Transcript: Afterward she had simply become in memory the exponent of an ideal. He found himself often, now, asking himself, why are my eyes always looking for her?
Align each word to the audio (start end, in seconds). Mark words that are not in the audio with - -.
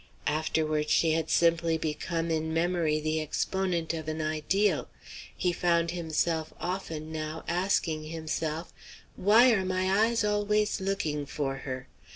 Afterward 0.25 0.89
she 0.89 1.11
had 1.11 1.29
simply 1.29 1.77
become 1.77 2.31
in 2.31 2.51
memory 2.51 2.99
the 2.99 3.21
exponent 3.21 3.93
of 3.93 4.07
an 4.07 4.19
ideal. 4.19 4.87
He 5.37 5.53
found 5.53 5.91
himself 5.91 6.51
often, 6.59 7.11
now, 7.11 7.43
asking 7.47 8.05
himself, 8.05 8.73
why 9.15 9.51
are 9.51 9.63
my 9.63 10.07
eyes 10.07 10.23
always 10.23 10.81
looking 10.81 11.27
for 11.27 11.57
her? 11.57 11.87